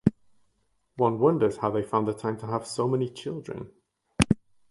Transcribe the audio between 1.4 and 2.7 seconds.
how they found the time to have